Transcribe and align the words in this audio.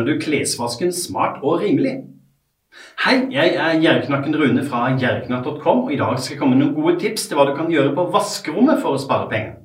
ordner 0.00 0.16
du 0.16 0.20
klesvasken 0.22 0.92
smart 0.92 1.42
og 1.42 1.60
rimelig. 1.60 2.00
Hei, 3.04 3.26
jeg 3.32 3.56
er 3.58 3.80
Gjerknakken 3.82 4.36
Rune 4.38 4.62
fra 4.64 4.86
gjerknatt.com, 4.96 5.86
og 5.86 5.92
i 5.92 5.98
dag 5.98 6.18
skal 6.18 6.34
jeg 6.34 6.40
komme 6.40 6.56
med 6.56 6.64
noen 6.64 6.76
gode 6.76 7.00
tips 7.02 7.26
til 7.28 7.36
hva 7.36 7.48
du 7.48 7.56
kan 7.56 7.70
gjøre 7.72 7.92
på 7.96 8.06
vaskerommet 8.14 8.80
for 8.80 8.96
å 8.96 9.00
spare 9.02 9.28
penger. 9.30 9.56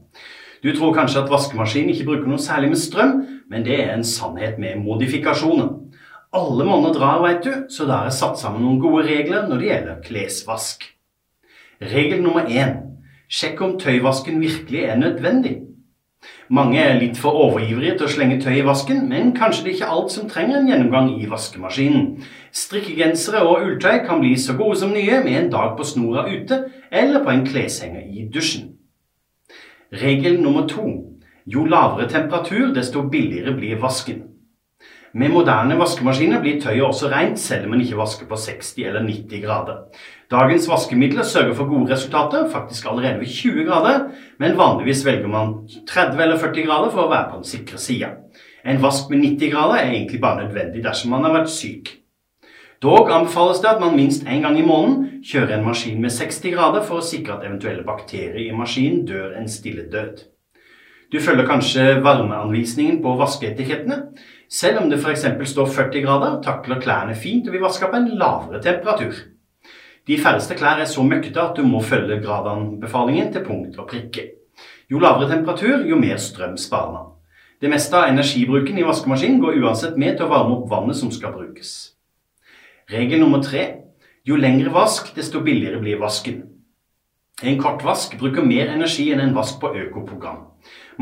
Du 0.63 0.71
tror 0.73 0.95
kanskje 0.95 1.21
at 1.21 1.31
vaskemaskinen 1.31 1.93
ikke 1.93 2.07
bruker 2.09 2.27
noe 2.27 2.41
særlig 2.41 2.73
med 2.73 2.81
strøm, 2.81 3.13
men 3.51 3.65
det 3.67 3.77
er 3.83 3.93
en 3.93 4.07
sannhet 4.07 4.57
med 4.59 4.81
modifikasjoner. 4.81 5.69
Alle 6.35 6.65
monner 6.67 6.95
drar, 6.95 7.21
veit 7.23 7.45
du, 7.45 7.53
så 7.71 7.85
da 7.87 8.01
er 8.01 8.09
det 8.09 8.17
satt 8.17 8.41
sammen 8.41 8.65
noen 8.65 8.81
gode 8.81 9.05
regler 9.07 9.45
når 9.47 9.61
det 9.61 9.69
gjelder 9.69 10.01
klesvask. 10.03 10.89
Regel 11.85 12.23
nummer 12.25 12.49
én 12.49 12.81
sjekk 13.29 13.61
om 13.61 13.77
tøyvasken 13.79 14.41
virkelig 14.41 14.83
er 14.89 14.99
nødvendig. 14.99 15.59
Mange 16.49 16.79
er 16.79 16.99
litt 16.99 17.17
for 17.17 17.37
overivrige 17.47 17.95
til 17.97 18.07
å 18.07 18.11
slenge 18.11 18.37
tøy 18.43 18.59
i 18.59 18.65
vasken, 18.65 19.07
men 19.09 19.33
kanskje 19.37 19.63
det 19.65 19.71
er 19.71 19.77
ikke 19.79 19.93
alt 19.95 20.13
som 20.13 20.29
trenger 20.29 20.59
en 20.59 20.69
gjennomgang 20.69 21.09
i 21.17 21.29
vaskemaskinen. 21.31 22.05
Strikkegensere 22.55 23.41
og 23.47 23.65
ulltøy 23.65 24.03
kan 24.05 24.21
bli 24.21 24.35
så 24.37 24.53
gode 24.59 24.77
som 24.81 24.93
nye 24.93 25.23
med 25.25 25.39
en 25.39 25.51
dag 25.55 25.73
på 25.77 25.87
snora 25.87 26.27
ute 26.29 26.61
eller 26.91 27.25
på 27.25 27.33
en 27.33 27.43
kleshenger 27.47 28.05
i 28.05 28.27
dusjen. 28.33 28.71
Regel 29.95 30.41
nummer 30.41 30.67
to 30.69 30.85
jo 31.45 31.65
lavere 31.65 32.09
temperatur, 32.09 32.73
desto 32.73 33.05
billigere 33.09 33.53
blir 33.57 33.81
vasken. 33.81 34.23
Med 35.15 35.31
moderne 35.31 35.77
vaskemaskiner 35.79 36.41
blir 36.43 36.57
tøyet 36.59 36.83
også 36.83 37.07
rent, 37.07 37.39
selv 37.39 37.69
om 37.69 37.71
man 37.71 37.81
ikke 37.85 37.95
vasker 37.95 38.27
på 38.27 38.35
60 38.35 38.73
eller 38.83 39.05
90 39.05 39.45
grader. 39.45 39.77
Dagens 40.31 40.67
vaskemidler 40.67 41.23
sørger 41.23 41.53
for 41.55 41.69
gode 41.69 41.93
resultater, 41.93 42.49
faktisk 42.51 42.89
allerede 42.91 43.21
ved 43.21 43.31
20 43.31 43.63
grader, 43.69 44.09
men 44.43 44.57
vanligvis 44.57 45.05
velger 45.05 45.31
man 45.31 45.53
30 45.87 46.23
eller 46.23 46.41
40 46.41 46.67
grader 46.67 46.91
for 46.91 47.05
å 47.05 47.13
være 47.13 47.29
på 47.31 47.39
den 47.39 47.47
sikre 47.47 47.79
sida. 47.79 48.11
En 48.67 48.83
vask 48.83 49.07
med 49.13 49.23
90 49.23 49.55
grader 49.55 49.79
er 49.79 49.93
egentlig 49.93 50.19
bare 50.21 50.43
nødvendig 50.43 50.83
dersom 50.83 51.15
man 51.15 51.23
har 51.23 51.37
vært 51.37 51.55
syk. 51.55 51.95
Dog 52.83 53.07
anbefales 53.07 53.63
det 53.63 53.71
at 53.71 53.79
man 53.79 53.95
minst 53.95 54.27
én 54.27 54.43
gang 54.43 54.59
i 54.59 54.67
måneden 54.67 55.23
kjører 55.23 55.61
en 55.61 55.67
maskin 55.69 56.01
med 56.03 56.11
60 56.11 56.51
grader 56.57 56.83
for 56.83 56.99
å 56.99 57.07
sikre 57.13 57.37
at 57.37 57.47
eventuelle 57.47 57.87
bakterier 57.87 58.49
i 58.49 58.51
maskinen 58.51 59.05
dør 59.07 59.31
en 59.39 59.47
stille 59.47 59.87
død. 59.87 60.25
Du 61.11 61.19
følger 61.21 61.47
kanskje 61.47 61.99
varmeanvisningen 62.03 63.01
på 63.03 63.13
vaskeetikettene. 63.19 63.99
Selv 64.49 64.81
om 64.81 64.89
det 64.89 64.99
f.eks. 64.99 65.25
står 65.51 65.71
40 65.73 66.03
grader, 66.05 66.41
takler 66.43 66.81
klærne 66.81 67.15
fint 67.15 67.47
og 67.47 67.53
vil 67.55 67.63
vaske 67.65 67.89
på 67.89 67.99
en 67.99 68.11
lavere 68.19 68.61
temperatur. 68.61 69.13
De 70.07 70.17
færreste 70.21 70.57
klær 70.57 70.81
er 70.81 70.89
så 70.89 71.03
møkkete 71.03 71.41
at 71.41 71.57
du 71.57 71.65
må 71.65 71.81
følge 71.81 72.21
gradanbefalingen 72.21 73.31
til 73.33 73.45
punkt 73.45 73.79
og 73.81 73.89
prikke. 73.89 74.27
Jo 74.91 75.01
lavere 75.01 75.31
temperatur, 75.31 75.85
jo 75.89 75.97
mer 75.97 76.17
strøm 76.21 76.57
sparer 76.61 76.91
man. 76.93 77.11
Det 77.61 77.71
meste 77.71 77.97
av 77.97 78.11
energibruken 78.11 78.77
i 78.77 78.85
vaskemaskinen 78.85 79.39
går 79.41 79.57
uansett 79.63 79.97
med 79.97 80.17
til 80.17 80.27
å 80.27 80.33
varme 80.33 80.59
opp 80.59 80.69
vannet 80.69 80.97
som 80.99 81.13
skal 81.13 81.33
brukes. 81.33 81.71
Regel 82.91 83.23
nummer 83.23 83.41
tre 83.41 83.65
jo 84.25 84.37
lengre 84.41 84.71
vask, 84.73 85.11
desto 85.15 85.43
billigere 85.45 85.79
blir 85.81 85.99
vasken. 86.01 86.41
En 87.43 87.57
kort 87.59 87.81
vask 87.83 88.13
bruker 88.15 88.45
mer 88.47 88.69
energi 88.71 89.09
enn 89.11 89.19
en 89.19 89.33
vask 89.35 89.57
på 89.59 89.73
økoprogram. 89.75 90.37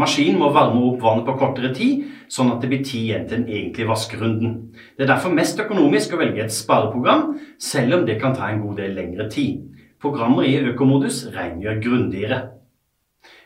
Maskinen 0.02 0.40
må 0.42 0.48
varme 0.56 0.80
opp 0.88 1.04
vannet 1.04 1.28
på 1.28 1.36
kortere 1.38 1.70
tid, 1.78 2.08
sånn 2.26 2.50
at 2.50 2.64
det 2.64 2.72
blir 2.72 2.82
tid 2.82 3.04
igjen 3.04 3.28
til 3.28 3.44
den 3.44 3.52
egentlige 3.52 3.90
vaskerunden. 3.92 4.56
Det 4.98 5.06
er 5.06 5.12
derfor 5.12 5.36
mest 5.38 5.62
økonomisk 5.62 6.16
å 6.16 6.22
velge 6.24 6.42
et 6.42 6.56
spareprogram, 6.56 7.36
selv 7.62 8.00
om 8.00 8.08
det 8.10 8.18
kan 8.24 8.34
ta 8.34 8.50
en 8.50 8.64
god 8.66 8.82
del 8.82 8.98
lengre 8.98 9.30
tid. 9.30 9.62
Programmer 10.02 10.50
i 10.50 10.58
økomodus 10.74 11.22
rengjør 11.38 11.80
grundigere. 11.86 12.42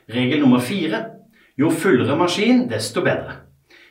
Regel 0.07 0.45
nummer 0.45 0.63
fire 0.63 1.03
jo 1.59 1.73
fullere 1.73 2.15
maskin, 2.15 2.69
desto 2.71 3.03
bedre. 3.03 3.41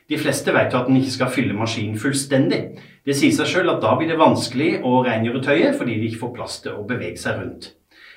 De 0.08 0.16
fleste 0.16 0.56
vet 0.56 0.72
jo 0.72 0.80
at 0.80 0.88
en 0.88 0.96
ikke 0.96 1.18
skal 1.18 1.34
fylle 1.36 1.54
maskinen 1.58 2.00
fullstendig. 2.00 2.78
Det 3.04 3.14
sier 3.18 3.36
seg 3.36 3.52
sjøl 3.52 3.76
at 3.76 3.84
da 3.84 3.92
blir 3.98 4.08
det 4.08 4.16
vanskelig 4.16 4.78
å 4.86 5.02
rengjøre 5.04 5.44
tøyet 5.44 5.76
fordi 5.76 6.00
det 6.00 6.14
ikke 6.14 6.24
får 6.24 6.38
plass 6.40 6.62
til 6.64 6.78
å 6.78 6.86
bevege 6.88 7.20
seg 7.20 7.42
rundt. 7.42 7.74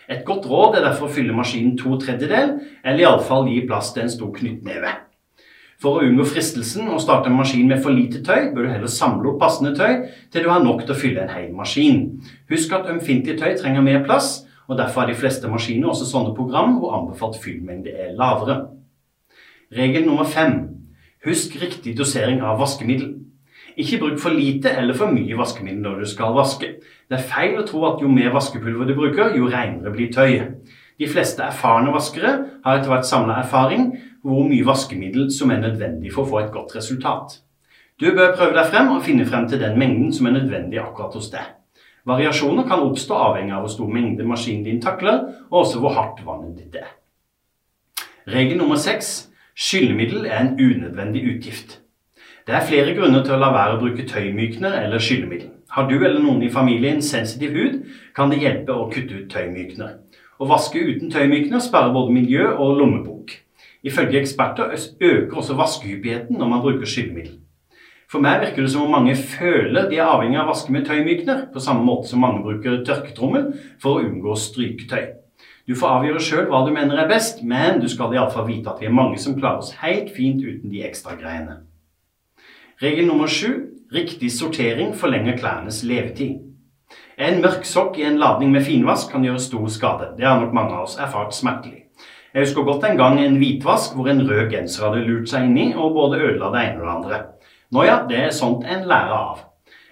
Et 0.09 0.23
godt 0.25 0.47
råd 0.49 0.79
er 0.79 0.87
derfor 0.87 1.05
å 1.05 1.13
fylle 1.13 1.35
maskinen 1.37 1.75
to 1.77 1.93
tredjedel, 2.01 2.55
eller 2.81 3.03
iallfall 3.03 3.45
gi 3.51 3.61
plass 3.69 3.93
til 3.93 4.07
en 4.07 4.11
stor 4.11 4.31
knyttneve. 4.33 4.95
For 5.79 5.95
å 5.95 6.07
unngå 6.07 6.25
fristelsen 6.27 6.89
å 6.91 6.97
starte 6.99 7.29
en 7.29 7.37
maskin 7.37 7.69
med 7.69 7.79
for 7.83 7.95
lite 7.95 8.19
tøy, 8.25 8.49
bør 8.51 8.65
du 8.65 8.71
heller 8.73 8.91
samle 8.91 9.29
opp 9.31 9.37
passende 9.39 9.71
tøy 9.77 10.09
til 10.33 10.43
du 10.43 10.49
har 10.51 10.63
nok 10.65 10.81
til 10.83 10.95
å 10.95 10.97
fylle 10.99 11.23
en 11.23 11.31
hel 11.31 11.53
maskin. 11.55 12.01
Husk 12.51 12.73
at 12.75 12.89
ømfintlig 12.91 13.37
tøy 13.39 13.53
trenger 13.61 13.85
mer 13.85 14.01
plass, 14.03 14.41
og 14.67 14.77
derfor 14.81 15.05
har 15.05 15.13
de 15.13 15.17
fleste 15.17 15.49
maskiner 15.49 15.93
også 15.93 16.09
sånne 16.09 16.33
program 16.35 16.75
hvor 16.81 16.97
anbefalt 16.97 17.39
fyllmengde 17.41 17.93
er 17.93 18.11
lavere. 18.17 18.57
Regel 19.71 20.03
nummer 20.09 20.27
fem. 20.27 20.59
Husk 21.25 21.55
riktig 21.61 21.95
dosering 21.97 22.43
av 22.43 22.59
vaskemiddel. 22.59 23.15
Ikke 23.79 23.99
bruk 24.01 24.19
for 24.19 24.35
lite 24.35 24.73
eller 24.75 24.97
for 24.97 25.11
mye 25.13 25.37
vaskemiddel 25.39 25.83
når 25.85 26.01
du 26.01 26.09
skal 26.11 26.35
vaske. 26.35 26.73
Det 27.07 27.15
er 27.15 27.27
feil 27.31 27.59
å 27.61 27.65
tro 27.67 27.85
at 27.87 28.01
jo 28.03 28.11
mer 28.11 28.33
vaskepulver 28.35 28.89
du 28.89 28.95
bruker, 28.97 29.35
jo 29.37 29.47
renere 29.47 29.93
blir 29.93 30.11
tøyet. 30.11 30.57
De 30.99 31.07
fleste 31.07 31.45
erfarne 31.45 31.93
vaskere 31.95 32.33
har 32.65 32.79
etter 32.79 32.91
hvert 32.91 33.07
samla 33.07 33.37
erfaring 33.45 33.93
hvor 34.25 34.43
mye 34.49 34.65
vaskemiddel 34.67 35.29
som 35.31 35.53
er 35.55 35.63
nødvendig 35.63 36.11
for 36.11 36.25
å 36.25 36.31
få 36.33 36.41
et 36.41 36.51
godt 36.51 36.75
resultat. 36.75 37.39
Du 37.99 38.09
bør 38.15 38.35
prøve 38.35 38.55
deg 38.55 38.67
frem 38.67 38.91
og 38.91 39.03
finne 39.07 39.27
frem 39.27 39.47
til 39.47 39.63
den 39.63 39.79
mengden 39.79 40.11
som 40.15 40.27
er 40.27 40.35
nødvendig 40.35 40.79
akkurat 40.83 41.15
hos 41.15 41.31
deg. 41.31 41.55
Variasjoner 42.07 42.67
kan 42.67 42.83
oppstå 42.83 43.15
avhengig 43.15 43.55
av 43.55 43.63
hvor 43.63 43.73
stor 43.73 43.91
mengde 43.91 44.27
maskinen 44.27 44.63
din 44.67 44.79
takler, 44.83 45.23
og 45.51 45.63
også 45.63 45.81
hvor 45.83 45.95
hardt 45.95 46.23
vannet 46.25 46.55
ditt 46.59 46.79
er. 46.79 46.93
Regel 48.29 48.59
nummer 48.59 48.79
seks 48.79 49.29
skyllemiddel 49.55 50.27
er 50.27 50.39
en 50.43 50.55
unødvendig 50.59 51.25
utgift. 51.33 51.79
Det 52.49 52.55
er 52.57 52.65
flere 52.65 52.93
grunner 52.97 53.21
til 53.21 53.35
å 53.35 53.43
la 53.43 53.51
være 53.53 53.75
å 53.75 53.79
bruke 53.83 54.03
tøymykner 54.09 54.79
eller 54.79 55.01
skyllemiddel. 55.05 55.51
Har 55.69 55.85
du 55.85 55.99
eller 55.99 56.17
noen 56.17 56.41
i 56.41 56.47
familien 56.49 56.97
sensitiv 57.05 57.53
hud, 57.53 57.75
kan 58.17 58.33
det 58.33 58.39
hjelpe 58.41 58.73
å 58.73 58.87
kutte 58.89 59.19
ut 59.19 59.27
tøymykner. 59.29 59.91
Å 60.41 60.47
vaske 60.49 60.81
uten 60.81 61.13
tøymykner 61.13 61.61
sparer 61.61 61.93
både 61.93 62.15
miljø 62.15 62.47
og 62.55 62.79
lommebok. 62.79 63.35
Ifølge 63.85 64.23
eksperter 64.23 64.73
øker 64.73 65.37
også 65.43 65.59
vaskehyppigheten 65.61 66.41
når 66.41 66.51
man 66.55 66.65
bruker 66.65 66.89
skyllemiddel. 66.89 67.37
For 68.09 68.25
meg 68.25 68.41
virker 68.47 68.65
det 68.65 68.73
som 68.73 68.87
om 68.87 68.97
mange 68.97 69.13
føler 69.13 69.85
de 69.93 70.01
er 70.01 70.09
avhengig 70.09 70.41
av 70.41 70.49
å 70.49 70.55
vaske 70.55 70.73
med 70.73 70.89
tøymykner, 70.89 71.45
på 71.53 71.61
samme 71.61 71.85
måte 71.85 72.09
som 72.09 72.25
mange 72.25 72.41
bruker 72.49 72.81
tørketrommel 72.81 73.51
for 73.77 73.99
å 73.99 74.09
unngå 74.09 74.33
stryketøy. 74.49 75.11
Du 75.69 75.77
får 75.77 75.99
avgjøre 75.99 76.27
sjøl 76.31 76.49
hva 76.49 76.65
du 76.65 76.73
mener 76.73 76.97
er 76.97 77.13
best, 77.13 77.45
men 77.45 77.77
du 77.77 77.85
skal 77.93 78.17
iallfall 78.17 78.49
vite 78.49 78.73
at 78.73 78.81
vi 78.81 78.89
er 78.89 79.01
mange 79.03 79.21
som 79.21 79.37
klarer 79.37 79.61
oss 79.61 79.75
helt 79.85 80.09
fint 80.17 80.41
uten 80.41 80.73
de 80.73 80.87
ekstra 80.89 81.13
greiene. 81.13 81.61
Regel 82.81 83.05
nummer 83.05 83.27
sju 83.27 83.65
riktig 83.91 84.29
sortering 84.31 84.93
forlenger 84.95 85.35
klærnes 85.37 85.81
levetid. 85.83 86.37
En 87.19 87.41
mørk 87.43 87.65
sokk 87.67 87.97
i 87.99 88.05
en 88.07 88.21
ladning 88.21 88.53
med 88.53 88.63
finvask 88.63 89.11
kan 89.11 89.25
gjøre 89.27 89.41
stor 89.43 89.65
skade. 89.67 90.07
Det 90.15 90.23
har 90.23 90.39
nok 90.39 90.53
mange 90.55 90.77
av 90.77 90.85
oss 90.85 90.95
erfart 90.95 91.35
smertelig. 91.35 91.89
Jeg 92.31 92.45
husker 92.45 92.63
godt 92.63 92.87
en 92.87 92.95
gang 93.01 93.19
en 93.19 93.35
hvitvask 93.41 93.97
hvor 93.97 94.07
en 94.07 94.23
rød 94.29 94.47
genser 94.53 94.87
hadde 94.87 95.03
lurt 95.09 95.27
seg 95.27 95.49
inni 95.49 95.67
og 95.73 95.91
både 95.99 96.21
ødela 96.21 96.53
det 96.55 96.63
ene 96.69 96.79
og 96.79 96.87
det 96.87 96.95
andre. 96.95 97.21
Nå 97.75 97.85
ja, 97.89 97.99
det 98.07 98.23
er 98.29 98.39
sånt 98.39 98.63
en 98.63 98.87
lærer 98.87 99.13
av. 99.17 99.43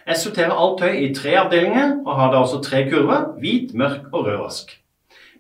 Jeg 0.08 0.24
sorterer 0.24 0.56
alt 0.56 0.80
tøy 0.80 0.96
i 1.04 1.14
tre 1.20 1.36
avdelinger, 1.44 1.96
og 2.08 2.16
har 2.16 2.32
da 2.32 2.40
også 2.40 2.64
tre 2.64 2.86
kurver 2.88 3.34
hvit, 3.44 3.76
mørk 3.76 4.08
og 4.14 4.30
rød 4.32 4.44
vask. 4.46 4.76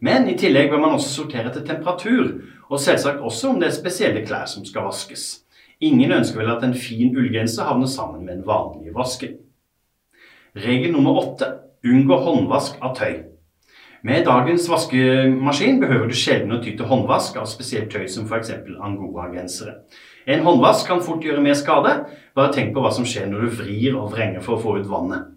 Men 0.03 0.27
i 0.27 0.35
tillegg 0.35 0.67
bør 0.73 0.83
man 0.83 0.99
også 0.99 1.21
sortere 1.21 1.47
etter 1.47 1.63
temperatur, 1.63 2.41
og 2.67 2.79
selvsagt 2.83 3.23
også 3.23 3.55
om 3.55 3.61
det 3.63 3.71
er 3.71 3.79
spesielle 3.79 4.27
klær 4.27 4.49
som 4.51 4.67
skal 4.67 4.91
vaskes. 4.91 5.46
Ingen 5.79 6.11
ønsker 6.11 6.41
vel 6.41 6.49
at 6.55 6.63
en 6.65 6.73
fin 6.73 7.13
ullgenser 7.13 7.67
havner 7.67 7.89
sammen 7.91 8.25
med 8.25 8.39
en 8.39 8.45
vanlig 8.47 8.95
vaske. 8.95 9.35
Regel 10.57 10.93
nummer 10.95 11.19
åtte 11.21 11.51
unngå 11.85 12.17
håndvask 12.25 12.79
av 12.81 12.95
tøy. 12.97 13.19
Med 14.07 14.25
dagens 14.25 14.65
vaskemaskin 14.69 15.79
behøver 15.81 16.09
du 16.09 16.15
sjelden 16.17 16.55
å 16.55 16.59
ty 16.63 16.73
til 16.77 16.89
håndvask 16.89 17.37
av 17.37 17.45
spesielt 17.49 17.91
tøy 17.93 18.07
som 18.09 18.25
f.eks. 18.25 18.53
angoragensere. 18.81 19.83
En 20.25 20.43
håndvask 20.45 20.89
kan 20.89 21.01
fort 21.05 21.25
gjøre 21.25 21.43
mer 21.45 21.57
skade. 21.57 21.93
Bare 22.35 22.53
tenk 22.53 22.73
på 22.73 22.81
hva 22.81 22.91
som 22.93 23.05
skjer 23.05 23.29
når 23.29 23.45
du 23.45 23.55
vrir 23.61 23.97
og 23.97 24.11
vrenger 24.13 24.41
for 24.45 24.57
å 24.57 24.63
få 24.63 24.77
ut 24.81 24.89
vannet. 24.89 25.29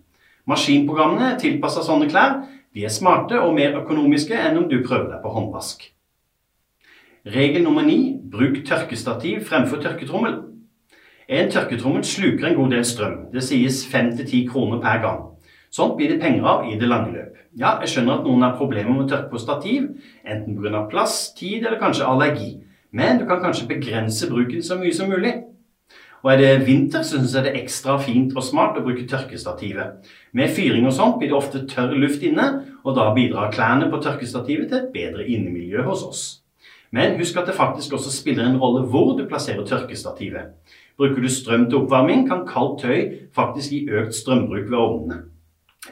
Maskinprogrammene 0.48 1.37
tilpassa 1.40 1.84
sånne 1.84 2.08
klær 2.10 2.40
de 2.75 2.84
er 2.87 2.92
smarte 2.92 3.38
og 3.42 3.56
mer 3.56 3.76
økonomiske 3.82 4.37
enn 4.38 4.60
om 4.60 4.69
du 4.70 4.78
prøver 4.87 5.10
deg 5.12 5.25
på 5.25 5.32
håndvask. 5.34 5.90
Regel 7.26 7.62
nummer 7.62 7.82
ni 7.84 8.17
bruk 8.32 8.62
tørkestativ 8.64 9.43
fremfor 9.44 9.82
tørketrommel. 9.82 10.38
En 11.28 11.50
tørketrommel 11.52 12.05
sluker 12.05 12.46
en 12.49 12.56
god 12.56 12.70
del 12.72 12.84
strøm. 12.88 13.19
Det 13.34 13.43
sies 13.44 13.82
5-10 13.93 14.46
kroner 14.49 14.81
per 14.81 15.02
gang. 15.02 15.20
Sånt 15.70 15.99
blir 15.99 16.08
det 16.08 16.22
penger 16.22 16.49
av 16.49 16.64
i 16.72 16.78
det 16.81 16.88
lange 16.88 17.12
løp. 17.12 17.37
Ja, 17.61 17.75
jeg 17.82 17.93
skjønner 17.93 18.14
at 18.14 18.25
noen 18.25 18.46
har 18.46 18.56
problemer 18.56 18.96
med 18.96 19.05
å 19.05 19.11
tørke 19.11 19.34
på 19.34 19.43
stativ, 19.43 19.90
enten 20.25 20.56
pga. 20.56 20.87
plass, 20.88 21.34
tid 21.37 21.67
eller 21.67 21.78
kanskje 21.78 22.08
allergi. 22.08 22.50
Men 22.90 23.20
du 23.20 23.26
kan 23.28 23.44
kanskje 23.44 23.69
begrense 23.69 24.31
bruken 24.31 24.62
så 24.62 24.81
mye 24.81 24.96
som 24.96 25.12
mulig. 25.12 25.37
Og 26.25 26.32
er 26.32 26.40
det 26.40 26.66
vinter, 26.66 27.05
så 27.05 27.19
syns 27.19 27.37
jeg 27.37 27.44
det 27.44 27.52
er 27.52 27.62
ekstra 27.62 28.00
fint 28.00 28.32
og 28.32 28.44
smart 28.44 28.81
å 28.81 28.84
bruke 28.84 29.05
tørkestativet. 29.05 30.08
Med 30.32 30.56
fyring 30.56 30.88
og 30.88 30.96
sånt 30.96 31.20
blir 31.20 31.28
det 31.28 31.37
ofte 31.37 31.66
tørr 31.69 31.93
luft 32.00 32.25
inne, 32.25 32.52
og 32.81 32.96
da 32.96 33.12
bidrar 33.12 33.52
klærne 33.52 33.93
på 33.93 34.00
tørkestativet 34.00 34.73
til 34.73 34.78
et 34.78 34.93
bedre 34.94 35.28
innemiljø 35.28 35.84
hos 35.84 36.08
oss. 36.08 36.40
Men 36.92 37.19
husk 37.19 37.37
at 37.38 37.46
det 37.46 37.54
faktisk 37.54 37.92
også 37.92 38.12
spiller 38.12 38.46
en 38.46 38.58
rolle 38.58 38.87
hvor 38.90 39.16
du 39.19 39.26
plasserer 39.28 39.66
tørkestativet. 39.66 40.54
Bruker 40.98 41.22
du 41.22 41.28
strøm 41.28 41.69
til 41.70 41.78
oppvarming, 41.78 42.26
kan 42.28 42.46
kaldt 42.48 42.82
tøy 42.82 43.28
faktisk 43.34 43.70
gi 43.70 43.84
økt 43.88 44.14
strømbruk 44.14 44.70
ved 44.70 44.78
ovnene. 44.78 45.20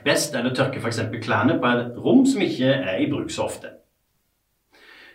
Best 0.04 0.34
er 0.34 0.44
det 0.44 0.52
å 0.52 0.56
tørke 0.58 0.82
f.eks. 0.82 1.00
klærne 1.22 1.58
på 1.62 1.70
et 1.70 2.00
rom 2.04 2.26
som 2.26 2.42
ikke 2.44 2.72
er 2.74 2.98
i 3.00 3.10
bruk 3.10 3.30
så 3.32 3.46
ofte. 3.46 3.70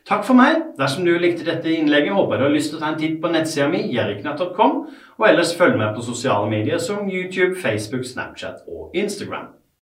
Takk 0.08 0.26
for 0.28 0.36
meg. 0.36 0.74
Dersom 0.80 1.06
du 1.08 1.14
likte 1.16 1.46
dette 1.48 1.72
innlegget, 1.72 2.16
håper 2.16 2.36
jeg 2.36 2.42
du 2.42 2.46
har 2.48 2.56
lyst 2.56 2.74
til 2.74 2.80
å 2.80 2.82
ta 2.82 2.90
en 2.92 3.00
titt 3.00 3.22
på 3.24 3.32
nettsida 3.32 3.70
mi, 3.72 3.86
jeriknatt.com, 3.94 4.80
og 5.20 5.28
ellers 5.30 5.54
følg 5.56 5.78
med 5.80 5.94
på 5.96 6.04
sosiale 6.04 6.50
medier 6.52 6.82
som 6.84 7.08
YouTube, 7.08 7.56
Facebook, 7.62 8.04
Snapchat 8.08 8.66
og 8.68 8.98
Instagram. 9.00 9.54